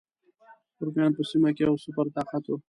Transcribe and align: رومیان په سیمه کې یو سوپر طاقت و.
رومیان 0.83 1.11
په 1.15 1.21
سیمه 1.29 1.49
کې 1.55 1.63
یو 1.63 1.75
سوپر 1.83 2.05
طاقت 2.15 2.43
و. 2.47 2.53